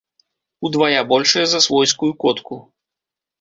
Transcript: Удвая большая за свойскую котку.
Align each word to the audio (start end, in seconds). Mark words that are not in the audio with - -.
Удвая 0.61 1.03
большая 1.11 1.45
за 1.51 1.59
свойскую 1.67 2.11
котку. 2.15 2.55